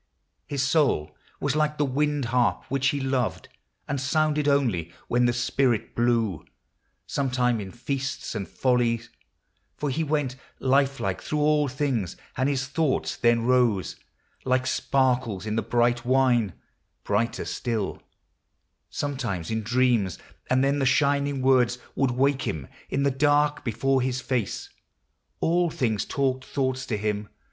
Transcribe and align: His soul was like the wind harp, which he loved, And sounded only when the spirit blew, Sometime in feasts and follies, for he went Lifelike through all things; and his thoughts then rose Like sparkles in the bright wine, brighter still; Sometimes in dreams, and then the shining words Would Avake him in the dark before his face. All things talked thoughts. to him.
His 0.47 0.63
soul 0.63 1.15
was 1.39 1.55
like 1.55 1.77
the 1.77 1.85
wind 1.85 2.25
harp, 2.33 2.63
which 2.69 2.87
he 2.87 2.99
loved, 2.99 3.49
And 3.87 4.01
sounded 4.01 4.47
only 4.47 4.91
when 5.07 5.25
the 5.27 5.31
spirit 5.31 5.93
blew, 5.93 6.43
Sometime 7.05 7.61
in 7.61 7.69
feasts 7.69 8.33
and 8.33 8.47
follies, 8.47 9.11
for 9.77 9.91
he 9.91 10.03
went 10.03 10.37
Lifelike 10.59 11.21
through 11.21 11.41
all 11.41 11.67
things; 11.67 12.17
and 12.35 12.49
his 12.49 12.65
thoughts 12.65 13.15
then 13.15 13.43
rose 13.45 13.95
Like 14.43 14.65
sparkles 14.65 15.45
in 15.45 15.55
the 15.55 15.61
bright 15.61 16.03
wine, 16.03 16.53
brighter 17.03 17.45
still; 17.45 18.01
Sometimes 18.89 19.51
in 19.51 19.61
dreams, 19.61 20.17
and 20.49 20.63
then 20.63 20.79
the 20.79 20.85
shining 20.87 21.43
words 21.43 21.77
Would 21.93 22.09
Avake 22.09 22.41
him 22.41 22.67
in 22.89 23.03
the 23.03 23.11
dark 23.11 23.63
before 23.63 24.01
his 24.01 24.19
face. 24.19 24.71
All 25.41 25.69
things 25.69 26.05
talked 26.05 26.43
thoughts. 26.43 26.87
to 26.87 26.97
him. 26.97 27.29